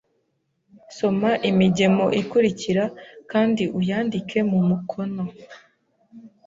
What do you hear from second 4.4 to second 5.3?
mu mukono